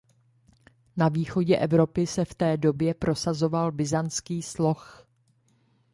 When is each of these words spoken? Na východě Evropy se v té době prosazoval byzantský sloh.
Na 0.97 1.09
východě 1.09 1.57
Evropy 1.57 2.07
se 2.07 2.25
v 2.25 2.33
té 2.33 2.57
době 2.57 2.93
prosazoval 2.93 3.71
byzantský 3.71 4.41
sloh. 4.41 5.07